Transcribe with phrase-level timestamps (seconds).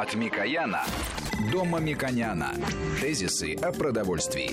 [0.00, 0.82] От Микояна
[1.52, 2.52] до Мамиконяна.
[3.02, 4.48] Тезисы о продовольствии.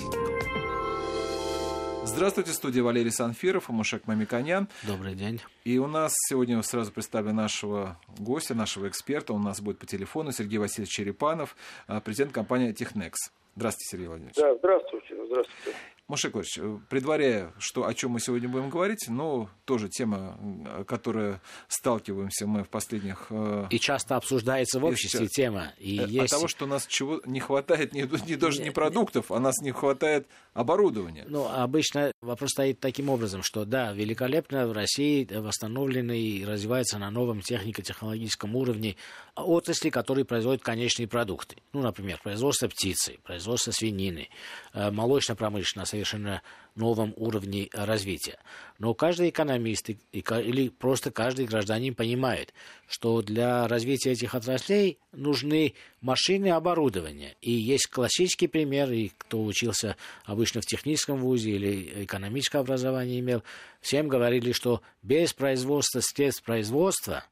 [2.04, 4.68] Здравствуйте, студия Валерий Санфиров и Мушек Мамиконян.
[4.86, 5.40] Добрый день.
[5.64, 9.32] И у нас сегодня сразу представлю нашего гостя, нашего эксперта.
[9.32, 11.56] Он у нас будет по телефону Сергей Васильевич Черепанов,
[11.86, 13.32] а, президент компании Технекс.
[13.56, 14.36] Здравствуйте, Сергей Владимирович.
[14.36, 15.14] Да, здравствуйте.
[15.24, 15.78] Здравствуйте.
[16.08, 20.38] Маша Ильич, предваряя, что, о чем мы сегодня будем говорить, но тоже тема,
[20.86, 23.26] которая сталкиваемся мы в последних...
[23.28, 25.74] Э, и часто обсуждается в обществе сейчас, тема.
[25.76, 26.30] И от есть...
[26.30, 29.70] того, что у нас чего не хватает, не, не даже не продуктов, а нас не
[29.70, 30.26] хватает
[30.58, 31.24] оборудования.
[31.28, 37.10] Ну, обычно вопрос стоит таким образом, что да, великолепно в России восстановлены и развивается на
[37.12, 38.96] новом технико-технологическом уровне
[39.36, 41.58] отрасли, которые производят конечные продукты.
[41.72, 44.28] Ну, например, производство птицы, производство свинины,
[44.74, 46.42] э, молочная промышленность, совершенно
[46.78, 48.38] новом уровне развития.
[48.78, 52.54] Но каждый экономист или просто каждый гражданин понимает,
[52.86, 57.36] что для развития этих отраслей нужны машины и оборудование.
[57.40, 63.42] И есть классический пример, и кто учился обычно в техническом вузе или экономическое образование имел,
[63.80, 67.24] всем говорили, что без производства средств производства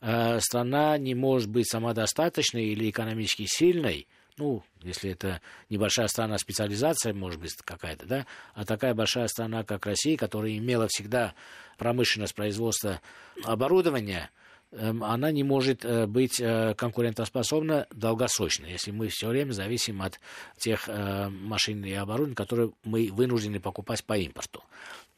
[0.00, 4.06] э, страна не может быть самодостаточной или экономически сильной–
[4.38, 9.86] ну, если это небольшая страна, специализация, может быть, какая-то, да, а такая большая страна, как
[9.86, 11.34] Россия, которая имела всегда
[11.78, 13.00] промышленность производства
[13.44, 14.30] оборудования,
[14.70, 20.18] эм, она не может э, быть э, конкурентоспособна долгосрочно, если мы все время зависим от
[20.58, 24.62] тех э, машин и оборудования, которые мы вынуждены покупать по импорту.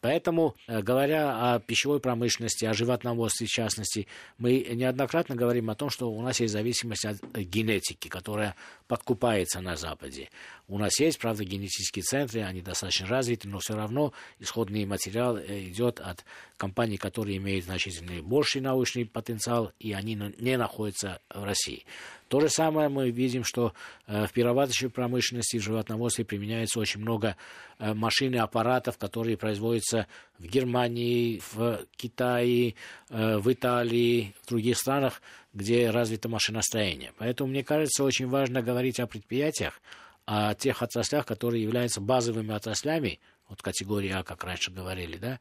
[0.05, 5.88] Поэтому, э, говоря о пищевой промышленности, о животноводстве в частности, мы неоднократно говорим о том,
[5.88, 8.55] что у нас есть зависимость от генетики, которая
[8.86, 10.28] подкупается на Западе.
[10.67, 15.65] У нас есть, правда, генетические центры, они достаточно развиты, но все равно исходный материал э,
[15.65, 16.25] идет от
[16.57, 21.85] компаний, которые имеют значительно больший научный потенциал, и они не находятся в России.
[22.29, 23.75] То же самое мы видим, что
[24.07, 27.37] э, в перерабатывающей промышленности, в животноводстве применяется очень много
[27.79, 30.07] э, машин и аппаратов, которые производятся
[30.39, 32.74] в Германии, в Китае,
[33.11, 35.20] в Италии, в других странах,
[35.53, 37.13] где развито машиностроение.
[37.19, 39.80] Поэтому, мне кажется, очень важно говорить о предприятиях,
[40.27, 45.39] о тех отраслях, которые являются базовыми отраслями, вот категории А, как раньше говорили, да,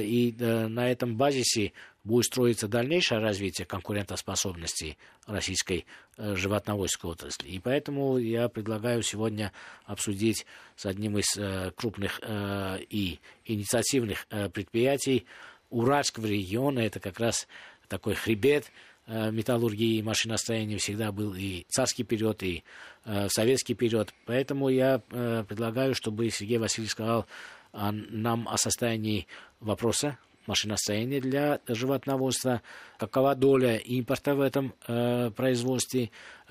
[0.00, 1.72] и на этом базисе
[2.04, 7.48] будет строиться дальнейшее развитие конкурентоспособности российской э, животноводческой отрасли.
[7.48, 9.52] И поэтому я предлагаю сегодня
[9.84, 10.46] обсудить
[10.76, 15.26] с одним из э, крупных э, и инициативных предприятий
[15.68, 17.46] Уральского региона, это как раз
[17.88, 18.72] такой хребет
[19.06, 22.62] металлургии и машиностроения всегда был и царский период, и
[23.04, 24.14] э, советский период.
[24.26, 27.26] Поэтому я э, предлагаю, чтобы Сергей Васильевич сказал
[27.72, 29.26] а, нам о состоянии
[29.60, 32.62] вопроса машиностроения для животноводства,
[32.98, 36.10] какова доля импорта в этом э, производстве,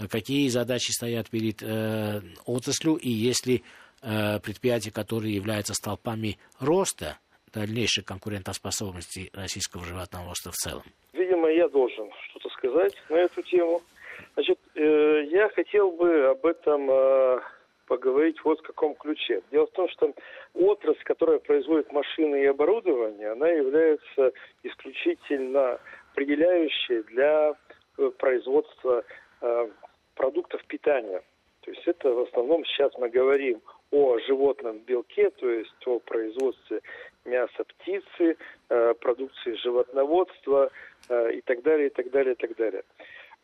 [0.09, 3.64] какие задачи стоят перед э, отраслью, и если
[4.02, 7.18] э, предприятия, которые являются столпами роста,
[7.54, 10.84] дальнейшей конкурентоспособности российского животноводства в целом.
[11.14, 12.08] Видимо, я должен
[12.59, 13.81] сказать на эту тему.
[14.34, 17.40] Значит, э, я хотел бы об этом э,
[17.88, 19.42] поговорить вот в каком ключе.
[19.52, 20.14] Дело в том, что
[20.53, 24.31] отрасль, которая производит машины и оборудование, она является
[24.64, 25.80] исключительно
[26.12, 27.53] определяющей для
[27.97, 29.03] э, производства
[29.41, 29.70] э,
[30.16, 31.22] продуктов питания.
[31.62, 36.81] То есть это в основном сейчас мы говорим о животном белке, то есть о производстве
[37.26, 38.38] мяса птицы,
[38.70, 40.72] э, продукции животноводства
[41.09, 42.84] и так далее, и так далее, и так далее.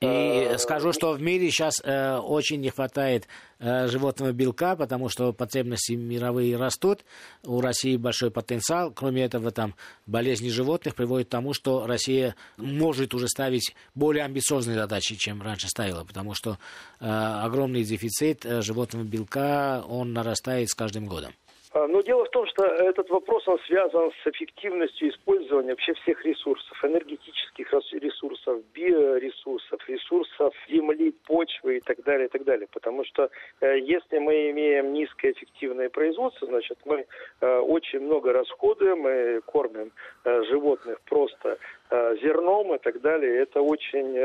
[0.02, 3.28] И э, скажу, что в мире сейчас э, очень не хватает
[3.60, 7.06] э, животного белка, потому что потребности мировые растут.
[7.46, 8.92] У России большой потенциал.
[8.92, 9.74] Кроме этого, там
[10.06, 15.70] болезни животных приводят к тому, что Россия может уже ставить более амбициозные задачи, чем раньше
[15.70, 16.58] ставила, потому что
[17.00, 21.32] э, огромный дефицит э, животного белка, он нарастает с каждым годом.
[21.76, 26.24] А, но дело в том, что этот вопрос он связан с эффективностью использования вообще всех
[26.24, 32.70] ресурсов, энергетических ресурсов, биоресурсов, ресурсов земли, почвы и так далее, и так далее.
[32.72, 33.30] Потому что
[33.60, 37.06] э, если мы имеем низкоэффективное производство, значит мы
[37.42, 39.92] э, очень много расходуем, мы кормим
[40.24, 41.58] э, животных просто
[41.92, 43.44] зерном и так далее.
[43.44, 44.16] Это очень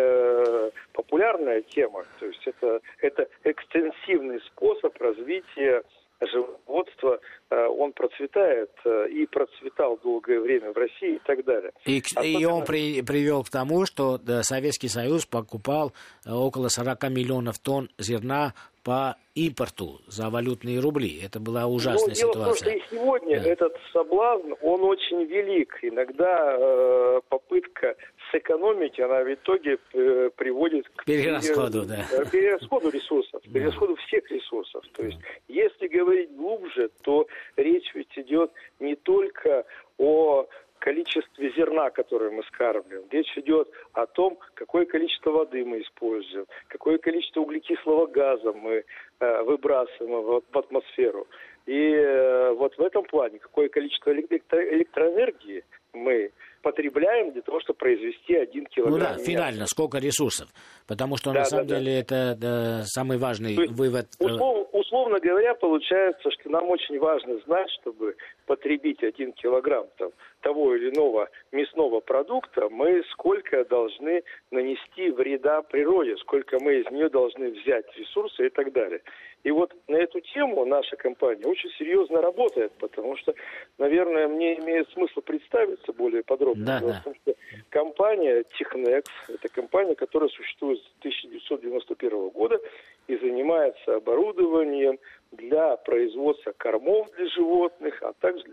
[0.94, 2.06] популярная тема.
[2.19, 5.82] То есть это, это экстенсивный способ развития
[6.26, 7.20] животноводство,
[7.50, 11.72] э, он процветает э, и процветал долгое время в России и так далее.
[11.87, 12.26] И, Особенно...
[12.26, 15.93] и он при, привел к тому, что Советский Союз покупал
[16.26, 21.20] э, около 40 миллионов тонн зерна по импорту за валютные рубли.
[21.25, 22.43] Это была ужасная дело ситуация.
[22.43, 23.49] В том, что и сегодня да.
[23.49, 25.78] этот соблазн, он очень велик.
[25.82, 27.94] Иногда э, попытка
[28.30, 32.04] сэкономить, она в итоге э, приводит к перерасходу, пере...
[32.10, 32.24] да.
[32.30, 34.84] перерасходу ресурсов, перерасходу всех ресурсов.
[34.92, 35.18] То есть,
[35.48, 39.64] если говорить глубже, то речь ведь идет не только
[39.98, 40.46] о
[40.80, 43.06] количестве зерна, которое мы скармливаем.
[43.10, 48.84] Речь идет о том, какое количество воды мы используем, какое количество углекислого газа мы
[49.20, 51.28] э, выбрасываем в, в атмосферу.
[51.66, 56.31] И э, вот в этом плане, какое количество электро электроэнергии мы
[56.62, 58.98] потребляем для того, чтобы произвести один килограмм.
[58.98, 59.25] Ну да, мяса.
[59.25, 60.48] финально, сколько ресурсов.
[60.87, 61.98] Потому что да, на самом да, деле да.
[62.00, 64.06] это да, самый важный есть, вывод.
[64.19, 68.16] Э, услов, условно говоря, получается, что нам очень важно знать, чтобы
[68.46, 70.10] потребить один килограмм там,
[70.40, 77.08] того или иного мясного продукта, мы сколько должны нанести вреда природе, сколько мы из нее
[77.08, 79.00] должны взять ресурсы и так далее.
[79.42, 83.34] И вот на эту тему наша компания очень серьезно работает, потому что,
[83.78, 86.66] наверное, мне имеет смысл представиться более подробно.
[86.66, 87.00] Да, да.
[87.02, 87.34] Том, что
[87.70, 92.60] компания Технекс– это компания, которая существует с 1991 года
[93.06, 94.98] и занимается оборудованием
[95.32, 98.44] для производства кормов для животных, а также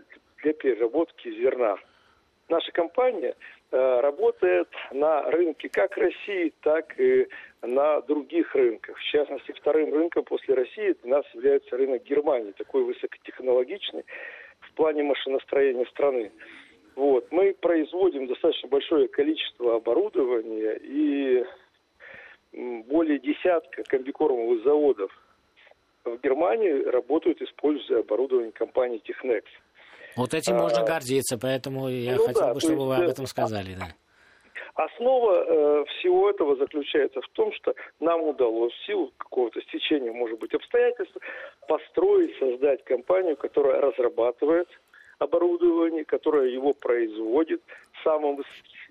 [0.42, 1.76] для переработки зерна.
[2.48, 3.34] Наша компания
[3.70, 7.28] работает на рынке как России, так и
[7.62, 8.96] на других рынках.
[8.96, 14.04] В частности, вторым рынком после России для нас является рынок Германии, такой высокотехнологичный
[14.60, 16.32] в плане машиностроения страны.
[16.96, 17.30] Вот.
[17.30, 21.44] Мы производим достаточно большое количество оборудования и
[22.52, 25.12] более десятка комбикормовых заводов
[26.04, 29.50] в Германии работают, используя оборудование компании Технекс.
[30.18, 33.08] Вот этим а, можно гордиться, поэтому я ну, хотел да, бы, чтобы есть, вы об
[33.08, 33.76] этом сказали.
[33.78, 33.86] Да.
[34.74, 40.40] Основа э, всего этого заключается в том, что нам удалось в силу какого-то стечения, может
[40.40, 41.16] быть, обстоятельств,
[41.68, 44.68] построить, создать компанию, которая разрабатывает
[45.20, 47.62] оборудование, которое его производит
[48.02, 48.42] самым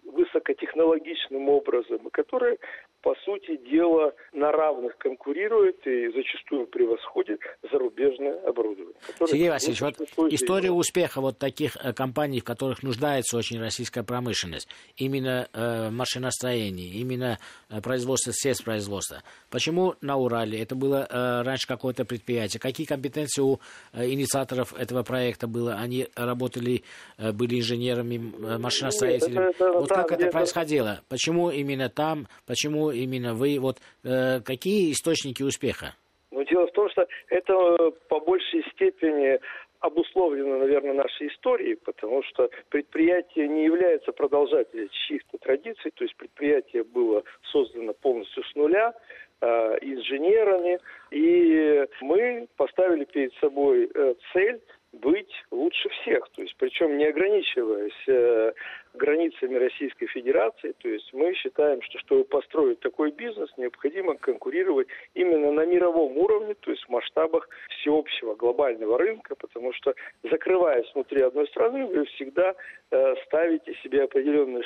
[0.06, 2.58] высокотехнологичным образом, и которое
[3.02, 7.40] по сути дела, на равных конкурирует и зачастую превосходит
[7.72, 8.96] зарубежное оборудование.
[9.26, 14.68] Сергей Васильевич, вот история успеха вот таких э, компаний, в которых нуждается очень российская промышленность,
[14.96, 17.38] именно э, машиностроение, именно
[17.70, 19.24] э, производство средств производства.
[19.50, 20.62] Почему на Урале?
[20.62, 22.60] Это было э, раньше какое-то предприятие.
[22.60, 23.60] Какие компетенции у
[23.94, 25.76] э, инициаторов этого проекта было?
[25.76, 26.84] Они работали,
[27.18, 29.34] э, были инженерами, э, машиностроителями.
[29.36, 31.02] Нет, это, это, вот как это происходило?
[31.10, 32.28] Почему именно там?
[32.46, 33.60] Почему именно вы?
[33.60, 35.96] Вот э, какие источники успеха?
[36.32, 39.40] Ну, дело в том, что это э, по большей степени
[39.80, 46.84] обусловлено, наверное, нашей историей, потому что предприятие не является продолжателем чьих-то традиций, то есть предприятие
[46.84, 48.94] было создано полностью с нуля,
[49.42, 50.80] э, инженерами,
[51.12, 54.60] и мы поставили перед собой э, цель
[54.94, 58.54] быть лучше всех, то есть причем не ограничиваясь э,
[58.98, 65.52] границами Российской Федерации, то есть мы считаем, что чтобы построить такой бизнес, необходимо конкурировать именно
[65.52, 67.48] на мировом уровне, то есть в масштабах
[67.80, 72.56] всеобщего глобального рынка, потому что закрываясь внутри одной страны, вы всегда
[72.92, 74.64] э, ставите себе определенные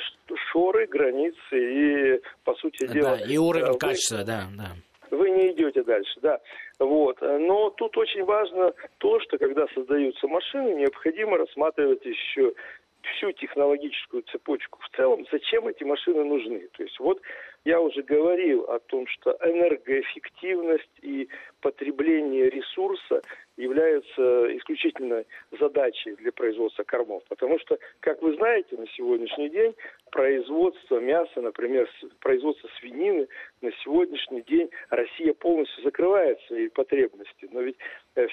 [0.50, 3.16] шоры, границы и, по сути дела...
[3.16, 3.78] Да, и уровень э, вы...
[3.78, 4.72] качества, да, да
[5.12, 6.40] вы не идете дальше, да.
[6.78, 7.20] Вот.
[7.20, 12.54] Но тут очень важно то, что когда создаются машины, необходимо рассматривать еще
[13.02, 16.68] всю технологическую цепочку в целом, зачем эти машины нужны.
[16.72, 17.20] То есть вот
[17.64, 21.28] я уже говорил о том, что энергоэффективность и
[21.60, 23.22] потребление ресурса
[23.56, 25.24] являются исключительно
[25.60, 27.22] задачей для производства кормов.
[27.28, 29.74] Потому что, как вы знаете, на сегодняшний день
[30.10, 31.88] производство мяса, например,
[32.20, 33.28] производство свинины,
[33.60, 37.48] на сегодняшний день Россия полностью закрывает свои потребности.
[37.52, 37.76] Но ведь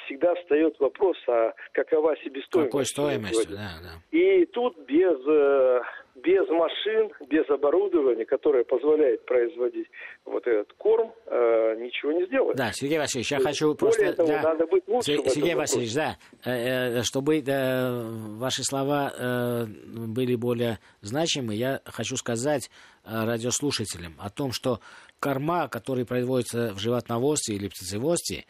[0.05, 2.71] всегда встает вопрос, а какова себестоимость?
[2.71, 4.17] Какой стоимость, да, да.
[4.17, 5.81] И тут без э,
[6.23, 9.87] без машин, без оборудования, которое позволяет производить
[10.25, 12.57] вот этот корм, э, ничего не сделать.
[12.57, 14.13] Да, Сергей Васильевич, я хочу просто...
[14.13, 18.01] Того, да, надо быть лучше Сергей Васильевич, да, э, э, чтобы э,
[18.37, 22.69] ваши слова э, были более значимы, я хочу сказать
[23.05, 24.79] э, радиослушателям о том, что
[25.19, 28.45] корма, который производится в животноводстве или птицеводстве,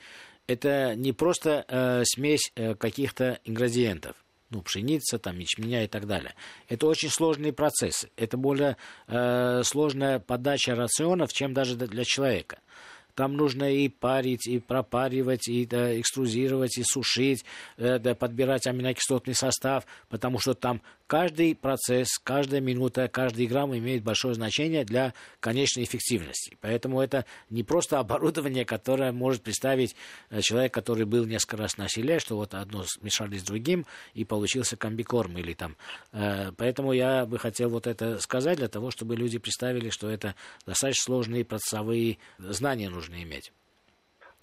[0.49, 4.15] это не просто э, смесь э, каких-то ингредиентов
[4.49, 6.33] ну, пшеница, там, ячменя и так далее.
[6.67, 8.09] Это очень сложные процессы.
[8.15, 8.77] Это более
[9.07, 12.57] э, сложная подача рационов, чем даже для человека.
[13.13, 17.45] Там нужно и парить, и пропаривать, и да, экструзировать, и сушить,
[17.77, 24.03] э, да, подбирать аминокислотный состав, потому что там каждый процесс, каждая минута, каждый грамм имеет
[24.03, 26.55] большое значение для конечной эффективности.
[26.61, 29.95] Поэтому это не просто оборудование, которое может представить
[30.29, 34.23] э, человек, который был несколько раз на селе, что вот одно смешали с другим, и
[34.23, 35.75] получился комбикорм или там.
[36.13, 40.35] Э, поэтому я бы хотел вот это сказать для того, чтобы люди представили, что это
[40.67, 43.51] достаточно сложные процессовые знания нужно иметь.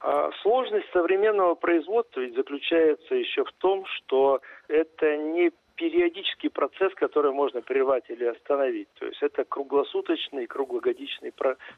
[0.01, 7.33] А сложность современного производства ведь заключается еще в том, что это не периодический процесс, который
[7.33, 8.89] можно прервать или остановить.
[8.99, 11.33] То есть это круглосуточный, круглогодичный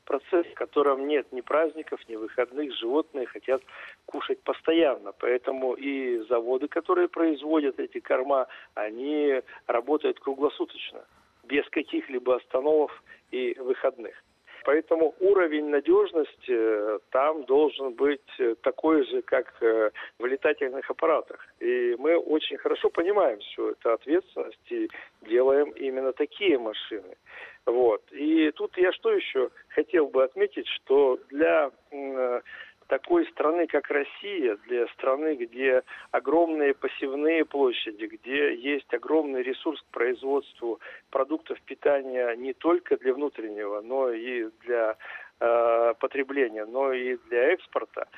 [0.04, 2.74] процесс, в котором нет ни праздников, ни выходных.
[2.76, 3.62] Животные хотят
[4.06, 5.12] кушать постоянно.
[5.18, 11.04] Поэтому и заводы, которые производят эти корма, они работают круглосуточно,
[11.44, 12.92] без каких-либо остановок
[13.30, 14.14] и выходных.
[14.64, 21.46] Поэтому уровень надежности э, там должен быть э, такой же, как э, в летательных аппаратах.
[21.60, 24.88] И мы очень хорошо понимаем всю эту ответственность и
[25.22, 27.16] делаем именно такие машины.
[27.66, 28.02] Вот.
[28.12, 31.70] И тут я что еще хотел бы отметить, что для
[32.88, 39.92] такой страны, как Россия, для страны, где огромные посевные площади, где есть огромный ресурс к
[39.92, 40.80] производству
[41.10, 44.96] продуктов питания не только для внутреннего, но и для
[45.40, 48.08] э, потребления, но и для экспорта,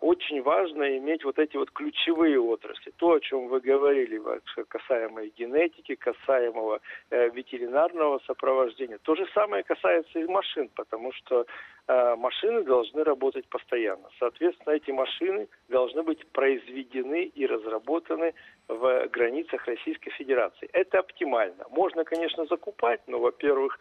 [0.00, 2.90] очень важно иметь вот эти вот ключевые отрасли.
[2.96, 4.20] То, о чем вы говорили,
[4.68, 6.80] касаемо генетики, касаемого
[7.10, 8.98] э, ветеринарного сопровождения.
[8.98, 11.44] То же самое касается и машин, потому что
[11.86, 14.08] э, машины должны работать постоянно.
[14.18, 18.34] Соответственно, эти машины должны быть произведены и разработаны
[18.68, 20.68] в границах Российской Федерации.
[20.72, 21.64] Это оптимально.
[21.70, 23.78] Можно, конечно, закупать, но, во-первых,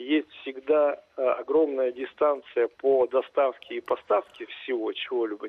[0.00, 5.46] есть всегда э, огромная дистанция по доставке и поставке всего, чего-либо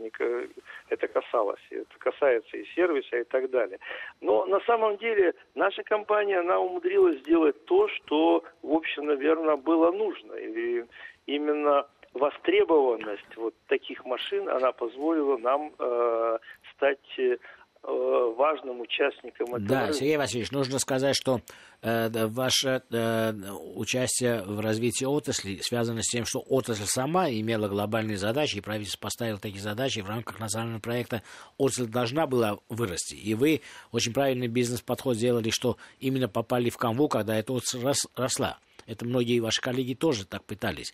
[0.89, 1.61] это касалось.
[1.69, 3.79] Это касается и сервиса и так далее.
[4.19, 9.91] Но на самом деле наша компания, она умудрилась сделать то, что, в общем, наверное, было
[9.91, 10.33] нужно.
[10.33, 10.85] И
[11.27, 16.37] именно востребованность вот таких машин, она позволила нам э,
[16.73, 17.37] стать Э,
[17.83, 19.59] важным участником этого.
[19.59, 19.93] Да, рынка.
[19.93, 21.41] Сергей Васильевич, нужно сказать, что
[21.81, 23.33] э, ваше э,
[23.75, 29.01] участие в развитии отрасли связано с тем, что отрасль сама имела глобальные задачи, и правительство
[29.01, 31.23] поставило такие задачи, и в рамках национального проекта
[31.57, 33.15] отрасль должна была вырасти.
[33.15, 33.61] И вы
[33.91, 38.57] очень правильный бизнес-подход сделали, что именно попали в канву, когда эта отрасль рос, росла.
[38.85, 40.93] Это многие ваши коллеги тоже так пытались.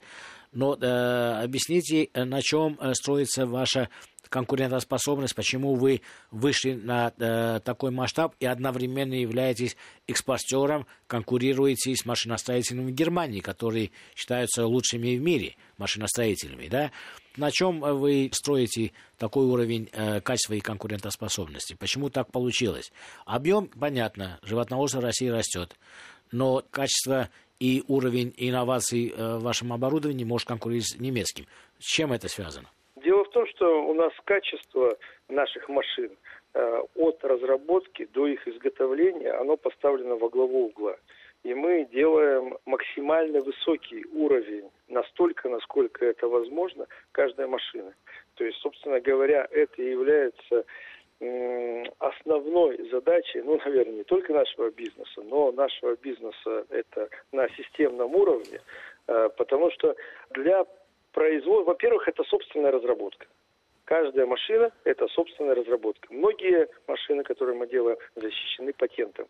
[0.54, 3.90] Но э, объясните, на чем строится ваша
[4.28, 6.02] конкурентоспособность, почему вы
[6.32, 9.76] вышли на э, такой масштаб и одновременно являетесь
[10.08, 16.92] экспортером, конкурируете с машиностроителями Германии, которые считаются лучшими в мире машиностроителями, да?
[17.36, 21.76] На чем вы строите такой уровень э, качества и конкурентоспособности?
[21.76, 22.92] Почему так получилось?
[23.26, 25.76] Объем, понятно, животноводство России растет,
[26.32, 27.30] но качество
[27.60, 31.46] и уровень инноваций э, в вашем оборудовании может конкурировать с немецким.
[31.80, 32.70] С чем это связано?
[33.04, 34.98] Дело в том, что у нас качество
[35.30, 36.12] наших машин
[36.54, 40.98] э, от разработки до их изготовления, оно поставлено во главу угла.
[41.44, 47.94] И мы делаем максимально высокий уровень, настолько, насколько это возможно, каждой машины.
[48.36, 50.66] То есть, собственно говоря, это является
[52.00, 58.60] основной задачей, ну, наверное, не только нашего бизнеса, но нашего бизнеса это на системном уровне,
[59.08, 59.96] э, потому что
[60.32, 60.66] для
[61.14, 61.66] производ...
[61.66, 63.26] Во-первых, это собственная разработка.
[63.86, 66.14] Каждая машина– это собственная разработка.
[66.14, 69.28] Многие машины, которые мы делаем, защищены патентом.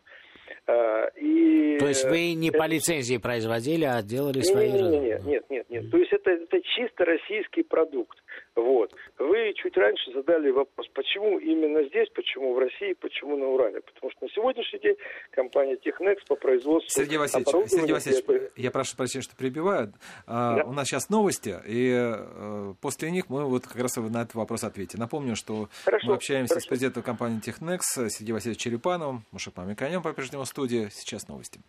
[0.66, 1.78] А, и...
[1.78, 2.58] То есть вы не это...
[2.58, 4.72] по лицензии производили, а делали свои...
[4.72, 5.92] Нет, нет, нет, нет, нет.
[5.92, 8.18] То есть это, это чисто российский продукт.
[8.58, 8.92] Вот.
[9.20, 13.82] Вы чуть раньше задали вопрос, почему именно здесь, почему в России, почему на Урале.
[13.82, 14.96] Потому что на сегодняшний день
[15.30, 18.52] компания Технекс по производству Сергей Васильевич, Сергей Васильевич это...
[18.56, 19.94] я прошу прощения, что прибиваю.
[20.26, 20.64] А, да.
[20.64, 24.64] У нас сейчас новости, и э, после них мы вот как раз на этот вопрос
[24.64, 25.00] ответим.
[25.00, 26.66] Напомню, что хорошо, мы общаемся хорошо.
[26.66, 30.90] с президентом компании Технекс Сергеем Васильевичем Черепановым, Мушапами Конем по-прежнему в студии.
[30.92, 31.60] Сейчас новости.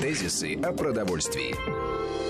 [0.00, 2.29] Тезисы о продовольствии.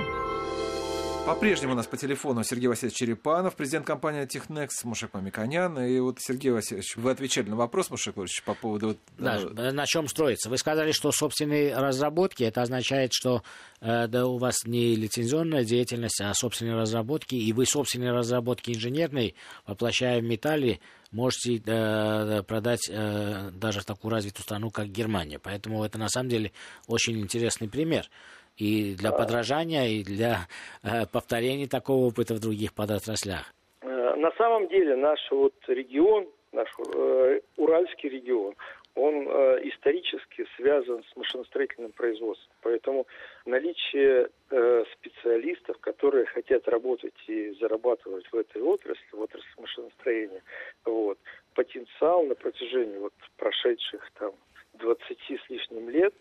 [1.25, 5.79] По-прежнему у нас по телефону Сергей Васильевич Черепанов, президент компании Технекс, Мушек Мамиконян.
[5.79, 8.87] И вот, Сергей Васильевич, вы отвечали на вопрос, Мушек Васильевич, по поводу...
[8.87, 9.71] Вот, да, э...
[9.71, 10.49] на чем строится.
[10.49, 13.43] Вы сказали, что собственные разработки, это означает, что
[13.81, 19.35] э, да, у вас не лицензионная деятельность, а собственные разработки, и вы собственные разработки инженерные,
[19.67, 20.79] воплощая в металле,
[21.11, 25.39] можете э, продать э, даже в такую развитую страну, как Германия.
[25.39, 26.51] Поэтому это на самом деле
[26.87, 28.09] очень интересный пример.
[28.57, 30.47] И для подражания, и для
[30.83, 33.53] э, повторения такого опыта в других подотраслях.
[33.81, 38.55] Э, на самом деле наш вот регион, наш э, Уральский регион,
[38.95, 42.53] он э, исторически связан с машиностроительным производством.
[42.61, 43.07] Поэтому
[43.45, 50.43] наличие э, специалистов, которые хотят работать и зарабатывать в этой отрасли, в отрасли машиностроения,
[50.85, 51.17] вот,
[51.55, 54.33] потенциал на протяжении вот прошедших там
[54.73, 56.13] 20 с лишним лет,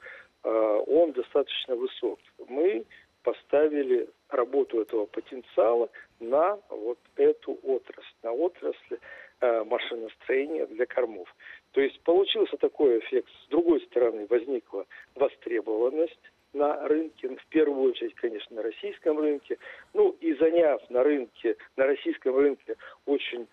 [0.43, 2.19] он достаточно высок.
[2.49, 2.85] Мы
[3.23, 5.89] поставили работу этого потенциала
[6.21, 8.99] на вот эту отрасль, на отрасль
[9.41, 11.35] э, машиностроения для кормов.
[11.73, 13.29] То есть получился такой эффект.
[13.47, 16.19] С другой стороны, возникла востребованность
[16.53, 19.59] на рынке, в первую очередь, конечно, на российском рынке.
[19.95, 23.47] Ну и заняв на рынке, на российском рынке очень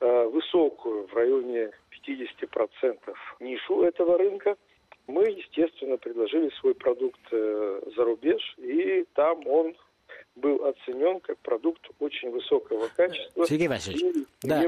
[0.00, 1.70] э, высокую, в районе
[2.06, 2.98] 50%
[3.40, 4.56] нишу этого рынка,
[5.06, 9.74] мы, естественно, предложили свой продукт э, за рубеж, и там он
[10.36, 13.46] был оценен как продукт очень высокого качества.
[13.46, 14.64] Сергей Васильевич, да,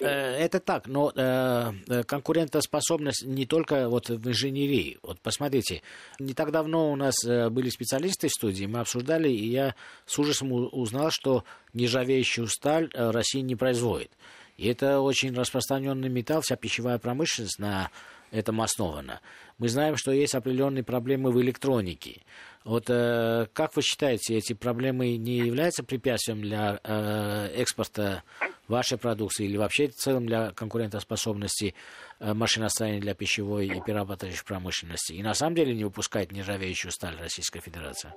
[0.00, 4.98] э, это так, но э, э, конкурентоспособность не только вот в инженерии.
[5.02, 5.82] Вот посмотрите,
[6.18, 9.74] не так давно у нас были специалисты в студии, мы обсуждали, и я
[10.06, 11.44] с ужасом узнал, что
[11.74, 14.10] нержавеющую сталь Россия не производит.
[14.60, 17.90] И это очень распространенный металл, вся пищевая промышленность на
[18.30, 19.22] этом основана.
[19.56, 22.20] Мы знаем, что есть определенные проблемы в электронике.
[22.66, 28.22] Вот э, как вы считаете, эти проблемы не являются препятствием для э, экспорта
[28.68, 31.74] вашей продукции или вообще в целом для конкурентоспособности
[32.20, 35.14] э, машиностроения для пищевой и перерабатывающей промышленности?
[35.14, 38.14] И на самом деле не выпускает нержавеющую сталь Российская Федерация?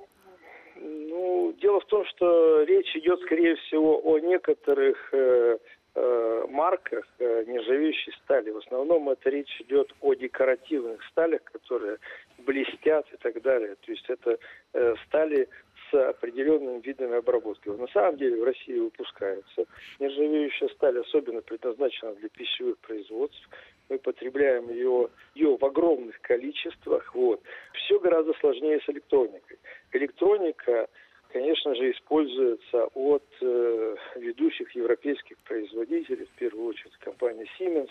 [0.76, 5.56] Ну, дело в том, что речь идет, скорее всего, о некоторых э,
[5.94, 8.50] э, марках э, нержавеющей стали.
[8.50, 11.98] В основном это речь идет о декоративных сталях, которые
[12.38, 13.76] блестят и так далее.
[13.76, 14.38] То есть это
[14.72, 15.48] э, стали
[15.90, 17.68] с определенным видами обработки.
[17.68, 19.66] На самом деле в России выпускается
[19.98, 23.48] нержавеющая сталь, особенно предназначена для пищевых производств.
[23.88, 27.14] Мы потребляем ее, ее в огромных количествах.
[27.14, 27.42] Вот.
[27.74, 29.58] Все гораздо сложнее с электроникой.
[29.92, 30.88] Электроника
[31.34, 37.90] конечно же, используется от э, ведущих европейских производителей, в первую очередь компания Siemens,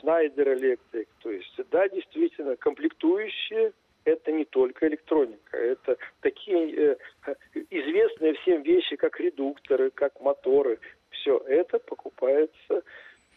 [0.00, 1.06] Schneider Electric.
[1.22, 3.72] То есть, да, действительно, комплектующие
[4.04, 7.34] это не только электроника, это такие э,
[7.68, 10.78] известные всем вещи, как редукторы, как моторы.
[11.10, 12.82] Все это покупается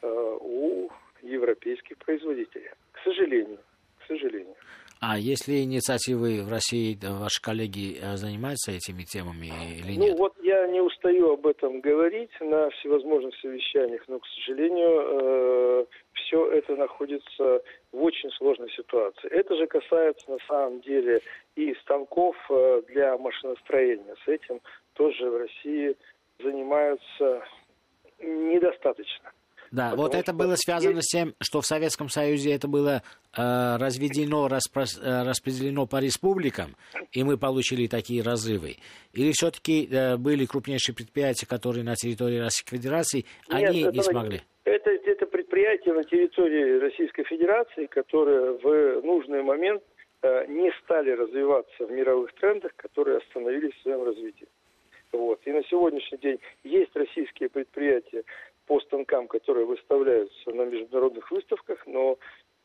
[0.01, 0.89] э, у
[1.21, 2.69] европейских производителей.
[2.93, 3.59] К сожалению,
[3.99, 4.55] к сожалению.
[5.03, 9.47] А если инициативы в России, ваши коллеги э, занимаются этими темами
[9.79, 10.11] или ну, нет?
[10.11, 15.85] Ну вот я не устаю об этом говорить на всевозможных совещаниях, но, к сожалению, э,
[16.13, 19.27] все это находится в очень сложной ситуации.
[19.31, 21.21] Это же касается на самом деле
[21.55, 24.15] и станков э, для машиностроения.
[24.23, 24.61] С этим
[24.93, 25.95] тоже в России
[26.37, 27.43] занимаются
[28.19, 29.31] недостаточно.
[29.71, 31.09] Да, вот это было связано есть...
[31.09, 33.03] с тем, что в Советском Союзе это было
[33.37, 34.83] э, разведено, распро...
[35.01, 36.75] Э, распределено по республикам,
[37.13, 38.75] и мы получили такие разрывы.
[39.13, 44.03] Или все-таки э, были крупнейшие предприятия, которые на территории Российской Федерации, Нет, они это, не
[44.03, 44.41] смогли?
[44.65, 49.81] Это, это предприятия на территории Российской Федерации, которые в нужный момент
[50.21, 54.47] э, не стали развиваться в мировых трендах, которые остановились в своем развитии.
[55.11, 55.41] Вот.
[55.45, 58.23] И на сегодняшний день есть российские предприятия,
[58.71, 62.17] по станкам, которые выставляются на международных выставках, но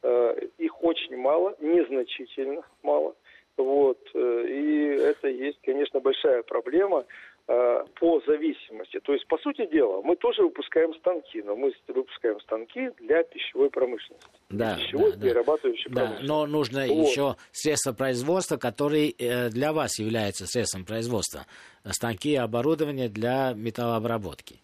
[0.04, 3.16] э, их очень мало, незначительно мало.
[3.56, 3.98] Вот.
[4.14, 7.04] Э, и это есть, конечно, большая проблема
[7.48, 9.00] э, по зависимости.
[9.00, 13.68] То есть, по сути дела, мы тоже выпускаем станки, но мы выпускаем станки для пищевой
[13.70, 14.28] промышленности.
[14.48, 16.02] Да, пищевой да, перерабатывающей да.
[16.02, 16.28] промышленности.
[16.28, 17.08] Да, но нужно вот.
[17.08, 21.46] еще средства производства, которые э, для вас являются средством производства.
[21.84, 24.60] Станки и оборудование для металлообработки.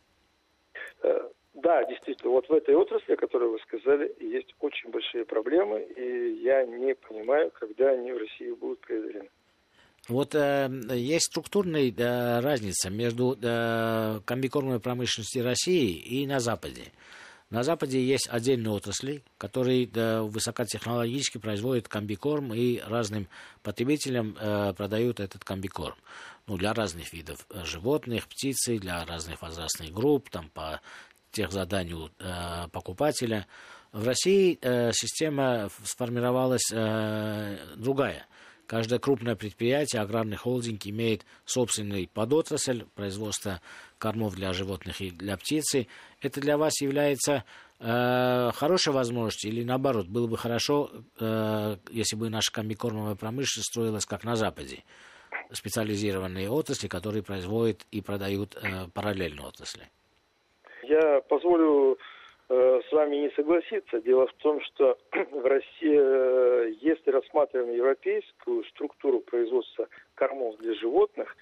[1.62, 6.42] Да, действительно, вот в этой отрасли, о которой вы сказали, есть очень большие проблемы, и
[6.42, 9.28] я не понимаю, когда они в России будут преодолены.
[10.08, 16.90] Вот э, есть структурная э, разница между э, комбикормовой промышленностью России и на Западе.
[17.50, 23.28] На Западе есть отдельные отрасли, которые э, высокотехнологически производят комбикорм и разным
[23.62, 25.96] потребителям э, продают этот комбикорм.
[26.48, 30.80] Ну, для разных видов э, животных, птицы, для разных возрастных групп, там по
[31.32, 33.46] тех заданий у э, покупателя.
[33.92, 38.26] В России э, система сформировалась э, другая.
[38.66, 43.60] Каждое крупное предприятие, аграрный холдинг имеет собственный подотрасль производства
[43.98, 45.88] кормов для животных и для птицы.
[46.20, 47.44] Это для вас является
[47.80, 54.06] э, хорошей возможностью или наоборот, было бы хорошо, э, если бы наша комбикормовая промышленность строилась
[54.06, 54.84] как на Западе?
[55.50, 59.90] специализированные отрасли, которые производят и продают э, параллельно отрасли.
[60.92, 61.96] Я позволю
[62.50, 64.02] э, с вами не согласиться.
[64.02, 64.98] Дело в том, что
[65.30, 71.34] в России, э, если рассматриваем европейскую структуру производства кормов для животных,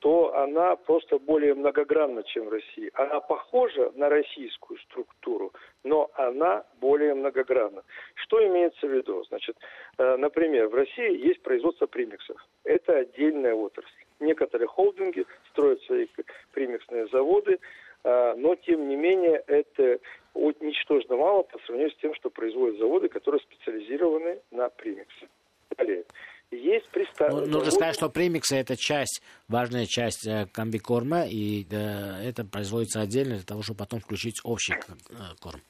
[0.00, 2.90] то она просто более многогранна, чем в России.
[2.92, 7.82] Она похожа на российскую структуру, но она более многогранна.
[8.14, 9.24] Что имеется в виду?
[9.28, 9.56] Значит,
[9.96, 12.36] э, например, в России есть производство примиксов.
[12.64, 14.04] Это отдельная отрасль.
[14.20, 16.06] Некоторые холдинги строят свои
[16.52, 17.58] примиксные заводы,
[18.04, 19.98] но тем не менее это
[20.34, 25.28] ничтожно мало по сравнению с тем, что производят заводы, которые специализированы на примиксы.
[25.76, 26.04] Далее.
[26.50, 27.32] Есть пристав...
[27.32, 33.00] Ну, нужно сказать, что премиксы это часть, важная часть э, комбикорма, и э, это производится
[33.00, 35.60] отдельно для того, чтобы потом включить общий э, корм.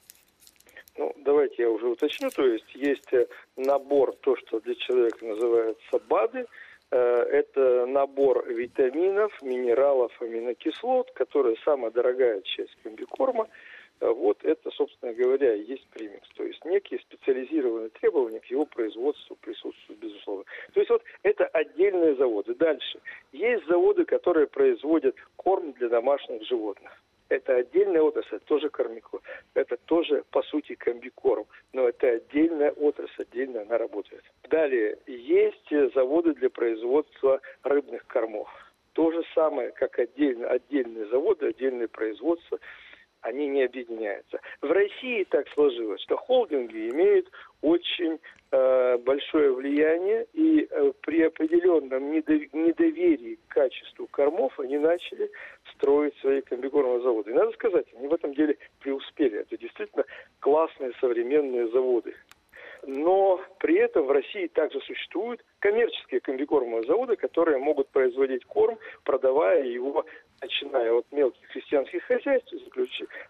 [0.97, 2.29] Ну, давайте я уже уточню.
[2.31, 6.45] То есть есть э, набор, то, что для человека называется БАДы, э,
[6.91, 13.47] это набор витаминов, минералов, аминокислот, которые самая дорогая часть комбикорма.
[14.01, 16.27] А вот это, собственно говоря, и есть премикс.
[16.35, 20.43] То есть некие специализированные требования к его производству присутствуют, безусловно.
[20.73, 22.55] То есть вот это отдельные заводы.
[22.55, 22.99] Дальше.
[23.31, 27.00] Есть заводы, которые производят корм для домашних животных.
[27.31, 29.23] Это отдельная отрасль, тоже кормикорм.
[29.53, 31.45] Это тоже, по сути, комбикорм.
[31.71, 34.21] Но это отдельная отрасль, отдельно она работает.
[34.49, 38.49] Далее, есть заводы для производства рыбных кормов.
[38.91, 42.59] То же самое, как отдельно, отдельные заводы, отдельное производство–
[43.21, 44.39] они не объединяются.
[44.61, 47.29] В России так сложилось, что холдинги имеют
[47.61, 48.19] очень
[48.51, 55.29] э, большое влияние, и э, при определенном недоверии к качеству кормов они начали
[55.73, 57.31] строить свои комбикормовые заводы.
[57.31, 59.39] И надо сказать, они в этом деле преуспели.
[59.39, 60.05] Это действительно
[60.39, 62.15] классные современные заводы.
[62.83, 69.63] Но при этом в России также существуют коммерческие комбикормовые заводы, которые могут производить корм, продавая
[69.63, 70.03] его
[70.41, 72.53] начиная от мелких крестьянских хозяйств,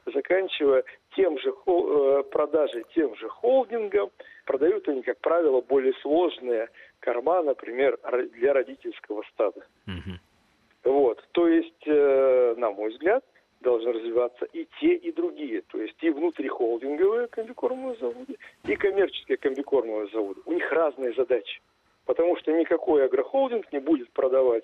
[0.06, 0.84] заканчивая
[1.16, 4.10] тем же э, продажей тем же холдингам,
[4.46, 6.70] продают они, как правило, более сложные
[7.00, 8.00] корма, например,
[8.34, 9.66] для родительского стада.
[9.88, 10.92] Угу.
[10.94, 13.24] Вот, то есть, э, на мой взгляд,
[13.60, 15.62] должны развиваться и те, и другие.
[15.62, 20.42] То есть и внутрихолдинговые комбикормовые заводы, и коммерческие комбикормовые заводы.
[20.46, 21.62] У них разные задачи.
[22.06, 24.64] Потому что никакой агрохолдинг не будет продавать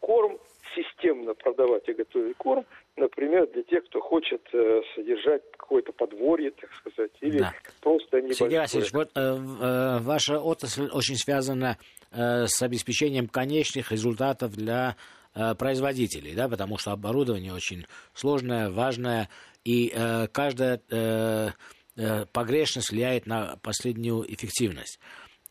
[0.00, 0.38] корм
[0.74, 2.64] системно продавать и готовить корм,
[2.96, 7.52] например, для тех, кто хочет э, содержать какое-то подворье, так сказать, или да.
[7.80, 8.50] просто небольшое.
[8.50, 11.78] Сергей Васильевич, вот э, э, ваша отрасль очень связана
[12.12, 14.96] э, с обеспечением конечных результатов для
[15.34, 19.28] э, производителей, да, потому что оборудование очень сложное, важное,
[19.64, 21.50] и э, каждая э,
[21.96, 24.98] э, погрешность влияет на последнюю эффективность.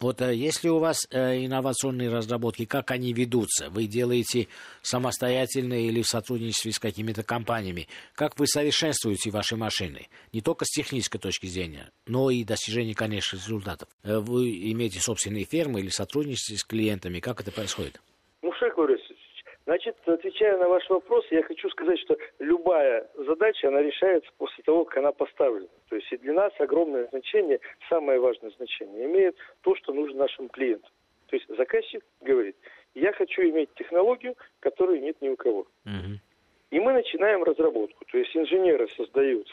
[0.04, 3.70] Вот э, если у вас э, инновационные разработки, как они ведутся?
[3.70, 4.50] Вы делаете
[4.82, 7.88] самостоятельно или в сотрудничестве с какими-то компаниями?
[8.14, 10.10] Как вы совершенствуете ваши машины?
[10.34, 13.88] Не только с технической точки зрения, но и достижение конечных результатов.
[14.04, 17.22] Э, вы имеете собственные фермы или сотрудничаете с клиентами?
[17.22, 18.02] Как это происходит?
[18.42, 19.03] Ну, Шейх Борисович,
[19.74, 24.86] Значит, отвечая на ваш вопрос, я хочу сказать, что любая задача, она решается после того,
[24.86, 25.68] как она поставлена.
[25.90, 27.60] То есть и для нас огромное значение,
[27.90, 30.92] самое важное значение имеет то, что нужно нашим клиентам.
[31.26, 32.56] То есть заказчик говорит,
[32.94, 35.62] я хочу иметь технологию, которой нет ни у кого.
[35.86, 36.20] Угу.
[36.70, 38.06] И мы начинаем разработку.
[38.06, 39.48] То есть инженеры создают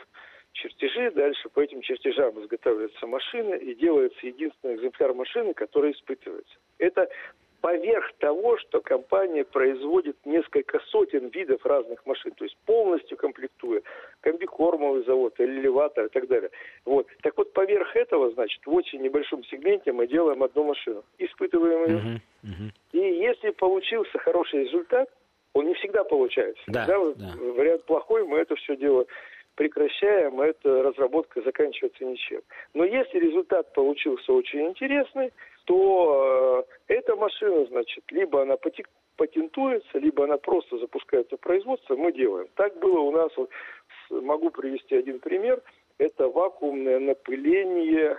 [0.53, 6.59] чертежи, дальше по этим чертежам изготавливается машина и делается единственный экземпляр машины, который испытывается.
[6.77, 7.09] Это
[7.61, 13.83] поверх того, что компания производит несколько сотен видов разных машин, то есть полностью комплектуя
[14.21, 16.51] комбикормовый завод, элеватор и так далее.
[16.85, 17.07] Вот.
[17.23, 21.97] Так вот, поверх этого, значит, в очень небольшом сегменте мы делаем одну машину, испытываем ее.
[21.97, 22.73] Uh-huh, uh-huh.
[22.93, 25.09] И если получился хороший результат,
[25.53, 26.63] он не всегда получается.
[26.69, 27.37] Да, Когда да.
[27.39, 29.07] вариант плохой, мы это все дело
[29.57, 32.41] прекращаем, эта разработка заканчивается ничем.
[32.73, 35.33] Но если результат получился очень интересный,
[35.71, 38.57] то э, эта машина, значит, либо она
[39.17, 42.49] патентуется, либо она просто запускается в производство, мы делаем.
[42.57, 43.51] Так было у нас, вот,
[44.11, 45.63] могу привести один пример,
[45.99, 48.17] это вакуумное напыление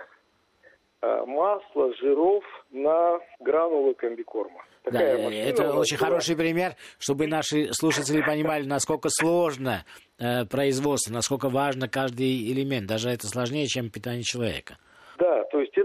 [1.02, 4.64] э, масла, жиров на гранулы комбикорма.
[4.84, 6.08] Такая да, машина это очень была.
[6.08, 9.84] хороший пример, чтобы наши слушатели понимали, насколько сложно
[10.18, 12.86] э, производство, насколько важно каждый элемент.
[12.86, 14.78] Даже это сложнее, чем питание человека.
[15.18, 15.81] Да, то есть э,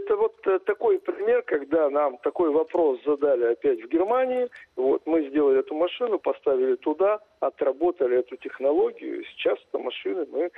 [0.65, 4.47] такой пример, когда нам такой вопрос задали опять в Германии.
[4.75, 10.49] Вот мы сделали эту машину, поставили туда, отработали эту технологию, сейчас эту машину мы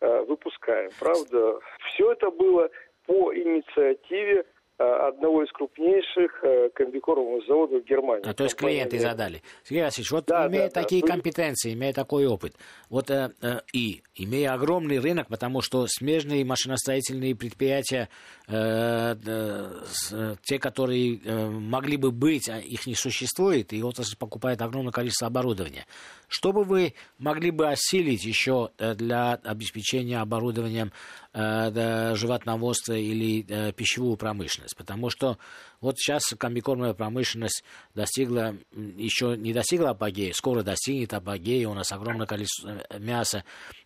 [0.00, 0.90] э, выпускаем.
[0.98, 2.70] Правда, все это было
[3.06, 4.44] по инициативе
[4.80, 8.28] одного из крупнейших э, э, комбикормовых заводов в Германии.
[8.28, 9.02] А, то есть клиенты Нет.
[9.02, 9.42] задали.
[9.64, 11.08] Сергей Васильевич, вот да, имея да, такие да.
[11.08, 12.54] компетенции, имея такой опыт,
[12.88, 18.08] вот э, э, и имея огромный рынок, потому что смежные машиностроительные предприятия,
[18.48, 24.62] э, э, те, которые э, могли бы быть, а их не существует, и отрасль покупает
[24.62, 25.86] огромное количество оборудования.
[26.30, 30.92] Что бы вы могли бы осилить еще э, для обеспечения оборудованием
[31.32, 34.76] э, животноводства или э, пищевую промышленность?
[34.76, 35.38] Потому что
[35.80, 37.64] вот сейчас комбикормовая промышленность
[37.96, 43.42] достигла, еще не достигла апогея, скоро достигнет апогея, у нас огромное количество мяса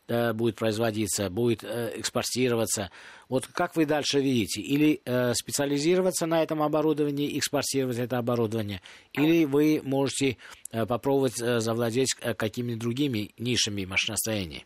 [0.09, 2.91] э, будет производиться, будет э, экспортироваться.
[3.29, 4.61] Вот как вы дальше видите?
[4.61, 8.81] Или э, специализироваться на этом оборудовании, экспортировать это оборудование,
[9.13, 10.37] или вы можете
[10.73, 14.65] э, попробовать э, завладеть э, какими-то другими нишами машиностроения?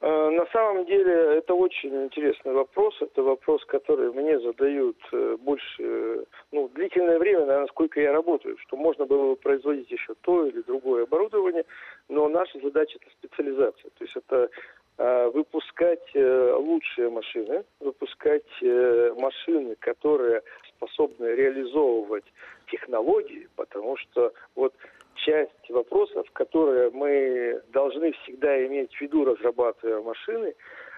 [0.00, 2.94] Э, на самом деле это очень интересный вопрос.
[3.00, 8.76] Это вопрос, который мне задают э, больше, ну, длительное время, наверное, сколько я работаю, что
[8.76, 11.64] можно было бы производить еще то или другое оборудование,
[12.08, 13.90] но наша задача это специализация.
[13.96, 14.50] То есть это
[14.98, 18.62] э, выпускать лучшие машины, выпускать
[19.16, 20.42] машины, которые
[20.76, 22.24] способны реализовывать
[22.70, 24.74] технологии, потому что вот
[25.16, 30.54] часть вопросов, которые мы должны всегда иметь в виду, разрабатывая машины,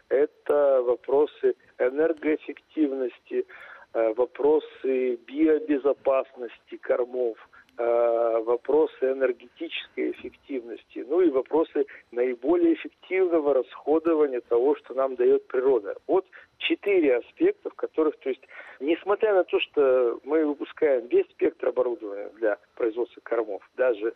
[0.08, 3.46] это вопросы энергоэффективности,
[3.94, 7.38] э, вопросы биобезопасности кормов,
[7.78, 15.96] вопросы энергетической эффективности, ну и вопросы наиболее эффективного расходования того, что нам дает природа.
[16.06, 16.26] Вот
[16.58, 18.42] четыре аспекта, в которых, то есть,
[18.80, 24.12] несмотря на то, что мы выпускаем весь спектр оборудования для производства кормов, даже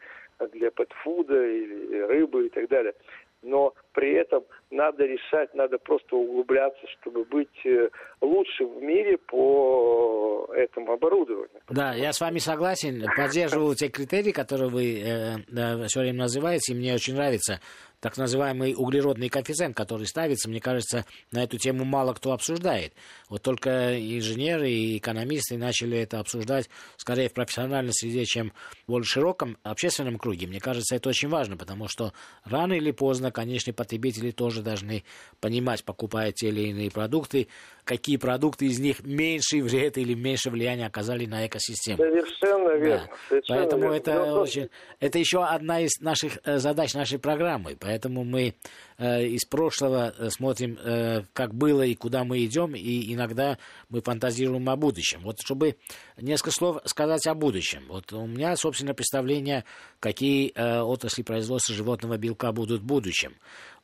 [0.52, 2.94] для пэтфуда или рыбы и так далее,
[3.42, 7.88] но при этом надо решать, надо просто углубляться, чтобы быть э,
[8.20, 11.60] лучше в мире по этому оборудованию.
[11.68, 16.76] Да, я с вами согласен, поддерживаю те критерии, которые вы э, все время называете, и
[16.76, 17.60] мне очень нравится
[18.02, 22.92] так называемый углеродный коэффициент, который ставится, мне кажется, на эту тему мало кто обсуждает.
[23.28, 28.52] Вот только инженеры и экономисты начали это обсуждать скорее в профессиональной среде, чем
[28.86, 30.48] в более широком общественном круге.
[30.48, 32.12] Мне кажется, это очень важно, потому что
[32.44, 35.04] рано или поздно, конечные потребители тоже должны
[35.38, 37.46] понимать, покупая те или иные продукты,
[37.84, 41.96] какие продукты из них меньший вред или меньше влияния оказали на экосистему.
[41.96, 43.08] Совершенно верно.
[43.08, 43.16] Да.
[43.28, 43.94] Совершенно Поэтому верно.
[43.96, 44.40] это, Но...
[44.40, 44.68] очень,
[45.00, 47.76] это еще одна из наших э, задач нашей программы.
[47.78, 48.54] Поэтому мы
[48.98, 54.00] э, из прошлого э, смотрим, э, как было и куда мы идем, и иногда мы
[54.00, 55.20] фантазируем о будущем.
[55.22, 55.76] Вот чтобы
[56.16, 57.84] несколько слов сказать о будущем.
[57.88, 59.64] Вот у меня, собственно, представление,
[59.98, 63.34] какие э, отрасли производства животного белка будут в будущем.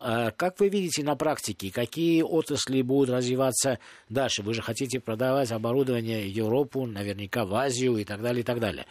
[0.00, 4.42] Э, как вы видите на практике, какие отрасли будут развиваться дальше?
[4.42, 8.87] Вы же хотите продавать оборудование Европу, наверняка в Азию и так далее, и так далее.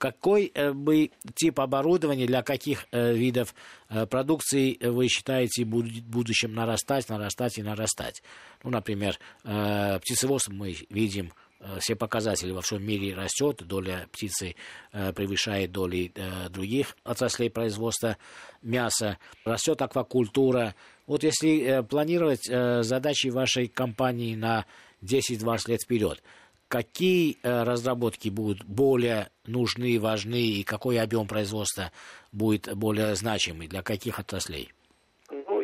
[0.00, 3.54] Какой э, бы тип оборудования для каких э, видов
[3.90, 8.22] э, продукции вы считаете будет в будущем нарастать, нарастать и нарастать?
[8.64, 11.32] Ну, например, птицеводство мы видим
[11.78, 14.56] все показатели во всем мире растет, доля птицы
[14.92, 18.16] э, превышает доли э, других отраслей производства
[18.62, 20.74] мяса, растет аквакультура.
[21.06, 24.64] Вот если планировать задачи вашей компании на
[25.02, 26.22] 10-20 лет вперед,
[26.68, 31.90] какие разработки будут более нужны, важны и какой объем производства
[32.30, 34.72] будет более значимый для каких отраслей?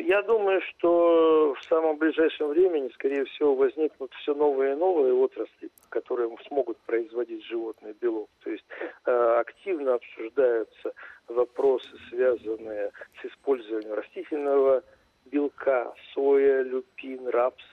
[0.07, 5.69] Я думаю, что в самом ближайшем времени, скорее всего, возникнут все новые и новые отрасли,
[5.89, 8.29] которые смогут производить животный белок.
[8.41, 8.63] То есть
[9.05, 10.93] э, активно обсуждаются
[11.27, 12.91] вопросы, связанные
[13.21, 14.81] с использованием растительного
[15.25, 17.65] белка, соя, люпин, рапс,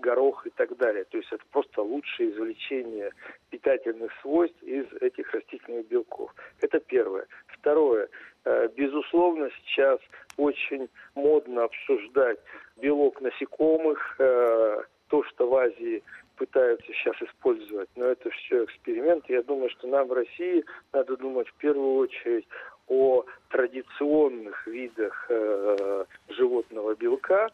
[0.00, 1.04] горох и так далее.
[1.04, 3.12] То есть это просто лучшее извлечение
[3.50, 6.34] питательных свойств из этих растительных белков.
[6.60, 7.26] Это первое.
[7.46, 8.08] Второе.
[8.44, 10.00] Э, безусловно, сейчас
[10.36, 12.38] очень модно обсуждать
[12.76, 16.02] белок насекомых, э, то, что в Азии
[16.36, 19.24] пытаются сейчас использовать, но это все эксперимент.
[19.28, 22.46] Я думаю, что нам в России надо думать в первую очередь
[22.86, 27.48] о традиционных видах э, животного белка,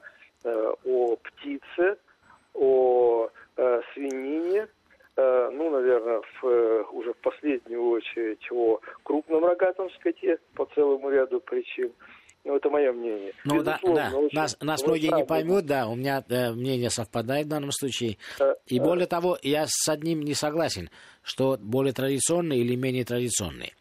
[0.44, 1.96] э, о птице,
[2.54, 4.68] о э, свинине,
[5.16, 11.10] э, ну, наверное, в, э, уже в последнюю очередь о крупном рогатом скоте по целому
[11.10, 11.92] ряду причин.
[12.44, 13.32] Ну, это мое мнение.
[13.44, 14.12] Ну, да, да.
[14.14, 18.18] Очень, нас, нас многие не поймут, да, у меня э, мнение совпадает в данном случае.
[18.38, 20.90] Э, И э, более того, я с одним не согласен,
[21.22, 23.72] что более традиционные или менее традиционные.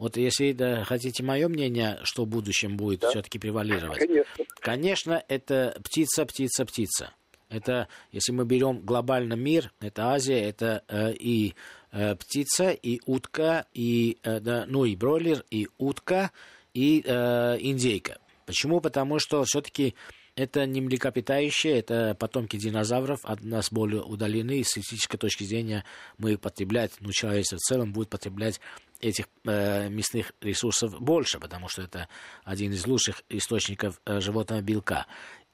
[0.00, 3.10] Вот если да, хотите мое мнение, что в будущем будет да.
[3.10, 3.98] все-таки превалировать.
[3.98, 4.44] Конечно.
[4.60, 7.12] Конечно, это птица, птица, птица.
[7.50, 11.54] Это, если мы берем глобальный мир, это Азия, это э, и
[11.92, 16.30] э, птица, и утка, и, э, да, ну и бройлер, и утка,
[16.72, 18.18] и э, индейка.
[18.46, 18.80] Почему?
[18.80, 19.94] Потому что все-таки
[20.36, 25.84] это не млекопитающие, это потомки динозавров, от нас более удалены, и с физической точки зрения
[26.18, 28.60] мы потреблять, ну, человечество в целом будет потреблять
[29.00, 32.08] этих э, мясных ресурсов больше, потому что это
[32.44, 35.06] один из лучших источников э, животного белка.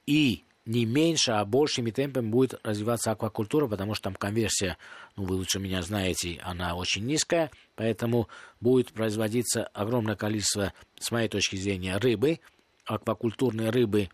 [0.06, 4.76] И не меньше, а большими темпами будет развиваться аквакультура, потому что там конверсия,
[5.16, 8.28] ну, вы лучше меня знаете, она очень низкая, поэтому
[8.60, 12.40] будет производиться огромное количество, с моей точки зрения, рыбы,
[12.84, 14.08] аквакультурной рыбы,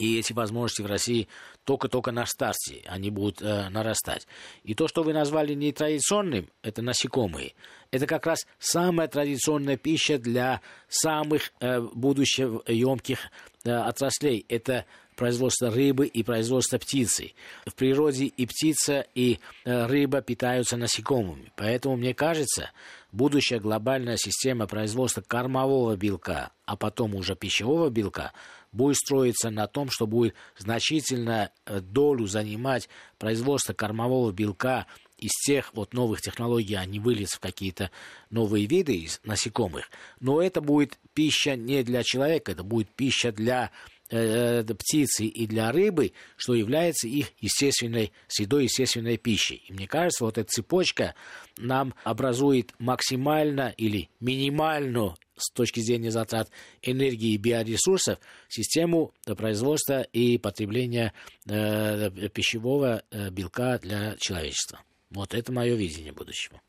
[0.00, 1.28] и эти возможности в России
[1.64, 4.26] только-только на старте, они будут э, нарастать.
[4.64, 7.52] И то, что вы назвали нетрадиционным, это насекомые.
[7.90, 13.18] Это как раз самая традиционная пища для самых э, будущих емких
[13.64, 14.46] э, отраслей.
[14.48, 14.86] Это
[15.20, 17.34] производство рыбы и производство птицы.
[17.66, 21.52] В природе и птица, и э, рыба питаются насекомыми.
[21.56, 22.70] Поэтому, мне кажется,
[23.12, 28.32] будущая глобальная система производства кормового белка, а потом уже пищевого белка,
[28.72, 34.86] будет строиться на том, что будет значительно э, долю занимать производство кормового белка
[35.18, 37.90] из тех вот новых технологий, они выльются в какие-то
[38.30, 39.90] новые виды из насекомых.
[40.18, 43.70] Но это будет пища не для человека, это будет пища для
[44.10, 49.64] э, птицы и для рыбы, что является их естественной средой, естественной пищей.
[49.68, 51.14] И мне кажется, вот эта цепочка
[51.58, 56.48] нам образует максимально или минимальную с точки зрения затрат
[56.82, 58.18] энергии и биоресурсов
[58.48, 61.12] систему производства и потребления
[61.48, 64.80] э, пищевого э, белка для человечества.
[65.10, 66.60] Вот это мое видение будущего.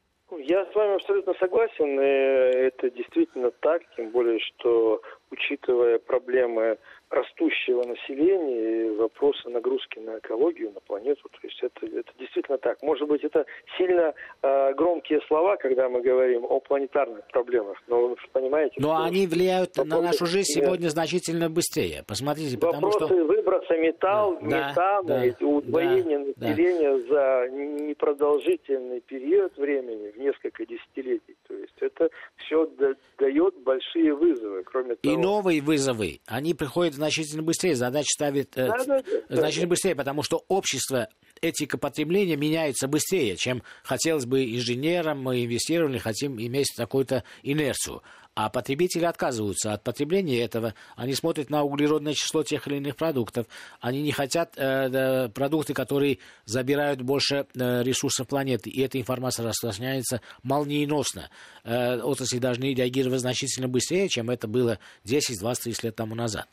[0.44, 6.78] Я с вами абсолютно согласен, и это действительно так, тем более, что учитывая проблемы
[7.12, 11.28] растущего населения и вопросы нагрузки на экологию, на планету.
[11.30, 12.82] То есть это, это действительно так.
[12.82, 13.46] Может быть, это
[13.78, 18.76] сильно э, громкие слова, когда мы говорим о планетарных проблемах, но вы понимаете...
[18.78, 22.04] Но они влияют на нашу жизнь сегодня значительно быстрее.
[22.08, 23.26] Посмотрите, потому вопросы что...
[23.26, 27.46] выброса металл, да, метана, да, удвоение да, населения да.
[27.46, 31.36] за непродолжительный период времени, в несколько десятилетий.
[31.48, 32.70] То есть это все
[33.18, 35.14] дает большие вызовы, кроме того...
[35.14, 39.96] И новые вызовы, они приходят значительно быстрее, задача ставит э, да, да, да, значительно быстрее,
[39.96, 41.08] потому что общество
[41.42, 48.02] этика потребления меняется быстрее, чем хотелось бы инженерам, мы инвестировали, хотим иметь такую-то инерцию.
[48.34, 50.74] А потребители отказываются от потребления этого.
[50.96, 53.46] Они смотрят на углеродное число тех или иных продуктов.
[53.82, 58.70] Они не хотят э, продукты, которые забирают больше э, ресурсов планеты.
[58.70, 61.30] И эта информация распространяется молниеносно.
[61.66, 66.48] Э, отрасли должны реагировать значительно быстрее, чем это было 10, 20, 30 лет тому назад.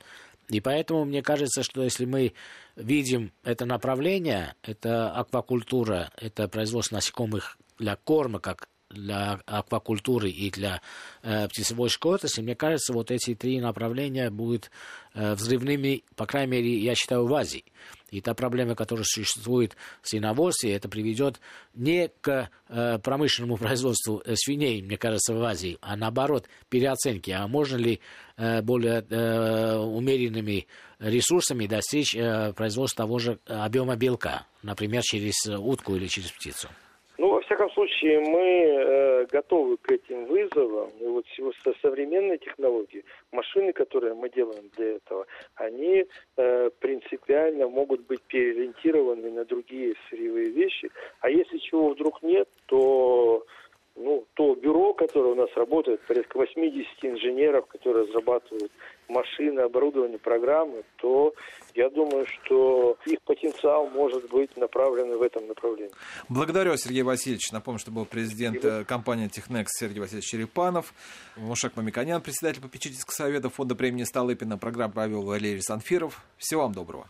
[0.48, 2.32] И поэтому мне кажется, что если мы
[2.76, 10.80] видим это направление, это аквакультура, это производство насекомых для корма, как для аквакультуры и для
[11.22, 14.70] э, птицевой отрасли, мне кажется, вот эти три направления будут
[15.14, 17.64] э, взрывными, по крайней мере, я считаю, в Азии.
[18.10, 21.40] И та проблема, которая существует в свиноводстве, это приведет
[21.74, 27.34] не к э, промышленному производству э, свиней, мне кажется, в Азии, а наоборот, переоценке.
[27.34, 28.00] А можно ли
[28.36, 30.66] э, более э, умеренными
[30.98, 36.68] ресурсами достичь э, производства того же объема белка, например, через утку или через птицу?
[37.78, 40.90] Случае, мы э, готовы к этим вызовам.
[41.00, 41.24] И вот
[41.62, 49.30] со современной технологии, машины, которые мы делаем для этого, они э, принципиально могут быть переориентированы
[49.30, 50.90] на другие сырьевые вещи.
[51.20, 53.44] А если чего вдруг нет, то
[53.94, 58.70] ну, то бюро, которое у нас работает, порядка 80 инженеров, которые разрабатывают
[59.08, 61.34] машины, оборудование, программы, то
[61.74, 65.92] я думаю, что их потенциал может быть направлен в этом направлении.
[66.28, 67.50] Благодарю, Сергей Васильевич.
[67.52, 68.80] Напомню, что был президент Спасибо.
[68.80, 70.92] Э, компании «Технекс» Сергей Васильевич Черепанов,
[71.36, 74.58] Мушек Мамиканян, председатель попечительского совета фонда премии Столыпина.
[74.58, 76.22] Программу провел Валерий Санфиров.
[76.36, 77.06] Всего вам доброго.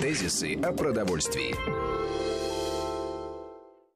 [0.00, 2.29] Тезисы о продовольствии.